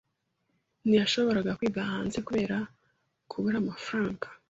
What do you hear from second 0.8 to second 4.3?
Ntiyashoboraga kwiga hanze kubera kubura amafaranga.